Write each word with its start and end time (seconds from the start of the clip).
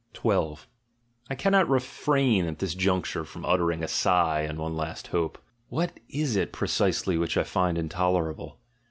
12. 0.13 0.67
I 1.29 1.35
cannot 1.35 1.69
refrain 1.69 2.47
at 2.47 2.57
this 2.57 2.73
juncture 2.73 3.23
from 3.23 3.45
uttering 3.45 3.83
a 3.83 3.87
sigh 3.87 4.41
and 4.41 4.57
one 4.57 4.75
last 4.75 5.05
hope. 5.09 5.37
What 5.69 5.99
is 6.09 6.35
it 6.35 6.51
precisely 6.51 7.19
which 7.19 7.37
I 7.37 7.43
find 7.43 7.77
intolerable? 7.77 8.57